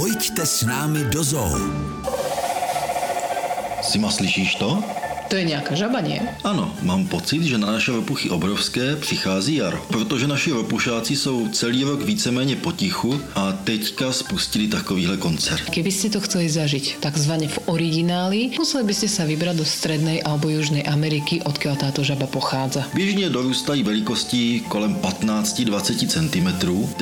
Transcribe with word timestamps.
Pojďte 0.00 0.48
s 0.48 0.64
námi 0.64 1.12
do 1.12 1.20
zoo. 1.20 1.60
Sima, 3.84 4.08
slyšíš 4.08 4.56
to? 4.56 4.80
To 5.30 5.38
je 5.38 5.44
nějaká 5.44 5.78
žaba, 5.78 6.02
nie? 6.02 6.18
Ano, 6.42 6.74
mám 6.82 7.06
pocit, 7.06 7.46
že 7.46 7.54
na 7.54 7.70
naše 7.78 7.94
ropuchy 7.94 8.30
obrovské 8.30 8.96
přichází 8.96 9.62
jaro, 9.62 9.78
protože 9.88 10.26
naši 10.26 10.50
ropušáci 10.50 11.16
jsou 11.16 11.48
celý 11.48 11.84
rok 11.84 12.02
víceméně 12.02 12.56
potichu 12.56 13.20
a 13.34 13.52
teďka 13.52 14.12
spustili 14.12 14.66
takovýhle 14.66 15.16
koncert. 15.16 15.70
Keby 15.70 15.90
ste 15.94 16.10
to 16.10 16.18
chceli 16.26 16.50
zažiť 16.50 16.98
takzvané 16.98 17.46
v 17.46 17.58
origináli, 17.70 18.58
museli 18.58 18.82
by 18.82 18.94
ste 18.94 19.06
sa 19.06 19.22
vybrať 19.22 19.54
do 19.62 19.66
Strednej 19.66 20.18
alebo 20.26 20.50
Južnej 20.50 20.82
Ameriky, 20.82 21.46
odkiaľ 21.46 21.78
táto 21.78 22.02
žaba 22.02 22.26
pochádza. 22.26 22.90
Běžně 22.94 23.30
dorůstají 23.30 23.82
velikostí 23.86 24.66
kolem 24.66 24.98
15-20 24.98 26.10
cm 26.10 26.48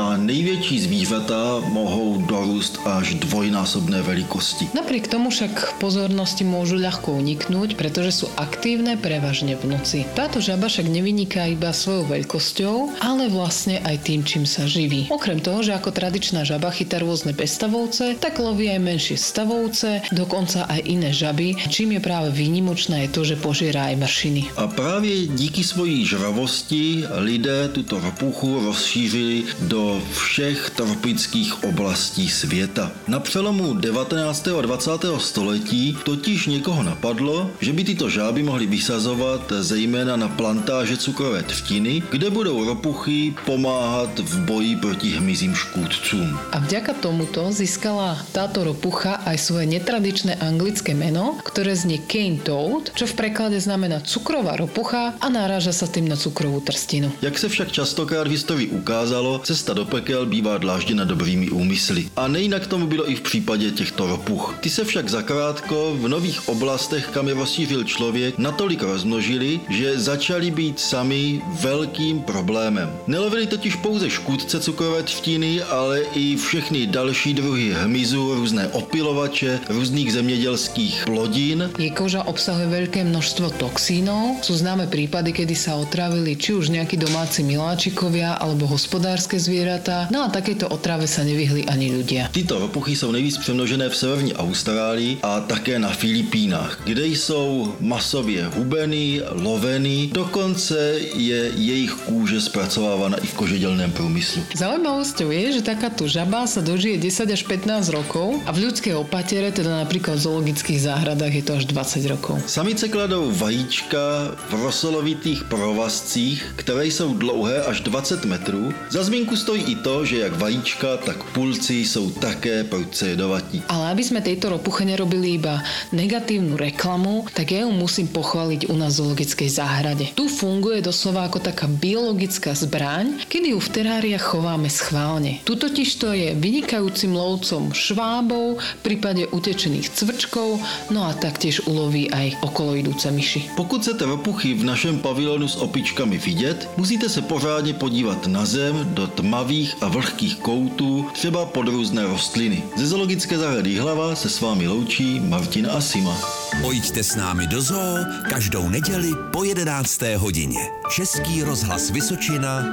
a 0.00 0.16
největší 0.16 0.80
zvířata 0.80 1.60
mohou 1.68 2.24
dorůst 2.24 2.80
až 2.88 3.14
dvojnásobné 3.14 4.02
velikosti. 4.02 4.72
Napriek 4.72 5.12
tomu 5.12 5.28
však 5.28 5.76
pozornosti 5.76 6.48
môžu 6.48 6.80
ľahko 6.80 7.12
uniknúť, 7.12 7.76
pretože 7.76 8.13
sú 8.14 8.30
aktívne 8.38 8.94
prevažne 8.94 9.58
v 9.58 9.74
noci. 9.74 10.06
Táto 10.14 10.38
žaba 10.38 10.70
však 10.70 10.86
nevyniká 10.86 11.50
iba 11.50 11.74
svojou 11.74 12.06
veľkosťou, 12.14 13.02
ale 13.02 13.26
vlastne 13.26 13.82
aj 13.82 14.06
tým, 14.06 14.22
čím 14.22 14.46
sa 14.46 14.70
živí. 14.70 15.10
Okrem 15.10 15.42
toho, 15.42 15.66
že 15.66 15.74
ako 15.74 15.90
tradičná 15.90 16.46
žaba 16.46 16.70
chytá 16.70 17.02
rôzne 17.02 17.34
bestavovce, 17.34 18.14
tak 18.22 18.38
loví 18.38 18.70
aj 18.70 18.78
menšie 18.78 19.18
stavovce, 19.18 20.06
dokonca 20.14 20.70
aj 20.70 20.80
iné 20.86 21.10
žaby. 21.10 21.58
Čím 21.66 21.98
je 21.98 22.00
práve 22.00 22.30
výnimočná 22.30 23.02
je 23.02 23.10
to, 23.10 23.20
že 23.26 23.42
požiera 23.42 23.90
aj 23.90 23.96
mršiny. 23.98 24.42
A 24.54 24.70
právě 24.70 25.26
díky 25.34 25.64
svojí 25.64 26.06
žravosti 26.06 27.04
lidé 27.18 27.68
tuto 27.68 28.00
ropuchu 28.00 28.60
rozšířili 28.64 29.44
do 29.66 29.98
všech 30.14 30.70
tropických 30.70 31.64
oblastí 31.64 32.28
světa. 32.28 32.92
Na 33.08 33.20
přelomu 33.20 33.74
19. 33.74 34.48
a 34.58 34.62
20. 34.62 34.90
století 35.18 35.96
totiž 36.04 36.46
někoho 36.46 36.82
napadlo, 36.82 37.50
že 37.60 37.72
by 37.72 37.84
tyto 37.84 38.03
žáby 38.08 38.42
mohly 38.42 38.66
vysazovat 38.66 39.52
zejména 39.60 40.16
na 40.16 40.28
plantáže 40.28 40.96
cukrové 40.96 41.42
třtiny, 41.42 42.02
kde 42.10 42.30
budou 42.30 42.64
ropuchy 42.64 43.34
pomáhat 43.44 44.18
v 44.18 44.40
boji 44.40 44.76
proti 44.76 45.10
hmyzím 45.10 45.54
škůdcům. 45.54 46.38
A 46.52 46.58
vďaka 46.58 46.92
tomuto 46.92 47.52
získala 47.52 48.18
táto 48.32 48.64
ropucha 48.64 49.20
aj 49.24 49.38
svoje 49.38 49.66
netradičné 49.66 50.36
anglické 50.40 50.94
meno, 50.94 51.38
ktoré 51.44 51.76
znie 51.76 52.02
cane 52.06 52.40
toad, 52.40 52.90
čo 52.94 53.06
v 53.06 53.14
preklade 53.14 53.60
znamená 53.60 54.00
cukrová 54.00 54.56
ropucha 54.56 55.14
a 55.20 55.26
náraža 55.28 55.72
sa 55.72 55.86
tým 55.86 56.08
na 56.08 56.16
cukrovú 56.16 56.60
trstinu. 56.60 57.12
Jak 57.22 57.38
se 57.38 57.48
však 57.48 57.72
častokrát 57.72 58.26
v 58.26 58.36
historii 58.36 58.68
ukázalo, 58.68 59.40
cesta 59.44 59.74
do 59.74 59.84
pekel 59.84 60.26
bývá 60.26 60.58
dlážděna 60.58 61.04
dobrými 61.04 61.50
úmysly. 61.50 62.08
A 62.16 62.28
nejinak 62.28 62.66
tomu 62.66 62.86
bylo 62.86 63.10
i 63.10 63.14
v 63.14 63.20
případě 63.20 63.70
těchto 63.70 64.06
ropuch. 64.06 64.54
Ty 64.60 64.70
se 64.70 64.84
však 64.84 65.08
zakrátko 65.08 65.96
v 66.00 66.08
nových 66.08 66.48
oblastech, 66.48 67.08
kam 67.12 67.28
je 67.28 67.34
rozšířil 67.34 67.84
člověk, 67.94 68.34
natolik 68.38 68.82
rozmnožili, 68.82 69.60
že 69.70 69.98
začali 69.98 70.50
být 70.50 70.80
sami 70.82 71.38
velkým 71.62 72.26
problémem. 72.26 72.90
Nelovili 73.06 73.46
totiž 73.46 73.78
pouze 73.78 74.10
škůdce 74.10 74.60
cukrové 74.60 75.02
třtiny, 75.02 75.62
ale 75.62 76.02
i 76.14 76.36
všechny 76.36 76.86
další 76.86 77.34
druhy 77.34 77.70
hmyzu, 77.70 78.34
různé 78.34 78.68
opilovače, 78.68 79.60
různých 79.68 80.12
zemědělských 80.12 81.04
plodin 81.06 81.70
Jej 81.78 81.92
koža 81.92 82.24
obsahuje 82.24 82.64
veľké 82.70 83.04
množstvo 83.04 83.60
toxínov. 83.60 84.40
Sú 84.40 84.56
známe 84.56 84.88
prípady, 84.88 85.36
kedy 85.36 85.52
sa 85.52 85.76
otravili 85.76 86.32
či 86.38 86.56
už 86.56 86.72
nejakí 86.72 86.96
domáci 86.96 87.44
miláčikovia 87.44 88.40
alebo 88.40 88.64
hospodárske 88.64 89.36
zvieratá. 89.36 90.08
No 90.08 90.24
a 90.24 90.32
takéto 90.32 90.64
otrave 90.70 91.04
sa 91.04 91.20
nevyhli 91.26 91.68
ani 91.68 91.92
ľudia. 91.92 92.32
Tyto 92.32 92.58
ropuchy 92.58 92.96
jsou 92.96 93.12
nejvíc 93.12 93.38
přemnožené 93.38 93.88
v 93.88 93.96
severní 93.96 94.32
Austrálii 94.34 95.18
a 95.22 95.40
také 95.44 95.78
na 95.78 95.92
Filipínách, 95.92 96.80
kde 96.84 97.06
jsou 97.06 97.76
masově 97.84 98.48
hubeny, 98.56 99.20
loveny, 99.30 100.08
dokonce 100.12 100.98
je 101.14 101.52
jejich 101.56 101.92
kůže 101.92 102.40
zpracovávána 102.40 103.16
i 103.16 103.26
v 103.26 103.34
kožedělném 103.34 103.92
průmyslu. 103.92 104.42
Zaujímavosťou 104.56 105.28
je, 105.30 105.60
že 105.60 105.62
takáto 105.62 106.08
žaba 106.08 106.48
sa 106.48 106.64
dožije 106.64 106.96
10 106.96 107.28
až 107.28 107.42
15 107.44 107.92
rokov 107.92 108.40
a 108.48 108.50
v 108.56 108.64
ľudskej 108.64 108.96
opatere, 108.96 109.52
teda 109.52 109.84
napríklad 109.84 110.16
v 110.16 110.24
zoologických 110.24 110.80
záhradách, 110.80 111.32
je 111.34 111.44
to 111.44 111.52
až 111.60 111.64
20 111.68 112.12
rokov. 112.12 112.36
Samice 112.48 112.88
kladou 112.88 113.28
vajíčka 113.28 114.32
v 114.48 114.52
rosolovitých 114.64 115.44
provazcích, 115.44 116.40
které 116.56 116.86
jsou 116.86 117.14
dlouhé 117.14 117.62
až 117.68 117.80
20 117.84 118.24
metrů. 118.24 118.72
Za 118.90 119.04
zmínku 119.04 119.36
stojí 119.36 119.62
i 119.62 119.74
to, 119.74 120.04
že 120.04 120.24
jak 120.24 120.36
vajíčka, 120.40 120.96
tak 120.96 121.24
pulci 121.36 121.84
jsou 121.84 122.10
také 122.10 122.64
prudce 122.64 123.08
jedovatí. 123.08 123.62
Ale 123.68 123.92
aby 123.92 124.02
sme 124.04 124.24
tejto 124.24 124.48
ropuche 124.48 124.88
nerobili 124.88 125.36
iba 125.36 125.60
negatívnu 125.92 126.56
reklamu, 126.56 127.26
tak 127.34 127.52
ja 127.52 127.63
ju 127.64 127.72
musím 127.72 128.06
pochváliť 128.12 128.68
u 128.68 128.76
nás 128.76 128.94
v 128.94 128.98
zoologickej 129.00 129.48
záhrade. 129.48 130.04
Tu 130.12 130.28
funguje 130.28 130.84
doslova 130.84 131.24
ako 131.24 131.40
taká 131.40 131.64
biologická 131.64 132.52
zbraň, 132.52 133.24
kedy 133.26 133.56
ju 133.56 133.58
v 133.58 133.72
teráriách 133.72 134.24
chováme 134.24 134.68
schválne. 134.68 135.40
Tu 135.48 135.56
totiž 135.56 135.88
to 135.96 136.12
je 136.12 136.36
vynikajúcim 136.36 137.16
lovcom 137.16 137.72
švábov, 137.72 138.60
v 138.60 138.80
prípade 138.84 139.24
utečených 139.32 139.90
cvrčkov, 139.96 140.60
no 140.92 141.08
a 141.08 141.16
taktiež 141.16 141.64
uloví 141.64 142.12
aj 142.12 142.44
okolo 142.44 142.76
idúce 142.76 143.08
myši. 143.08 143.56
Pokud 143.56 143.80
chcete 143.80 144.04
ropuchy 144.04 144.54
v 144.54 144.68
našem 144.68 145.00
pavilonu 145.00 145.48
s 145.48 145.56
opičkami 145.56 146.20
vidět, 146.20 146.68
musíte 146.76 147.08
se 147.08 147.22
pořádně 147.22 147.74
podívat 147.74 148.26
na 148.26 148.44
zem, 148.44 148.76
do 148.92 149.06
tmavých 149.06 149.76
a 149.80 149.88
vlhkých 149.88 150.36
koutů, 150.36 151.08
třeba 151.12 151.44
pod 151.46 151.68
různé 151.68 152.04
rostliny. 152.04 152.62
Ze 152.76 152.86
zoologické 152.86 153.38
zahrady 153.38 153.76
Hlava 153.78 154.14
se 154.14 154.28
s 154.28 154.40
vámi 154.40 154.68
loučí 154.68 155.20
Martin 155.20 155.66
a 155.70 155.80
Sima. 155.80 156.43
Pojďte 156.62 157.04
s 157.04 157.16
námi 157.16 157.46
do 157.46 157.62
zoo 157.62 157.98
každou 158.30 158.68
neděli 158.68 159.10
po 159.32 159.44
11. 159.44 160.02
hodině. 160.16 160.60
Český 160.90 161.42
rozhlas 161.42 161.90
Vysočina. 161.90 162.64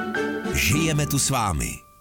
Žijeme 0.54 1.06
tu 1.06 1.18
s 1.18 1.30
vámi. 1.30 1.91